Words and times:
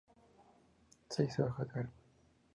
Seis 1.09 1.37
Hojas 1.37 1.71
de 1.75 1.79
Álbum. 1.81 1.91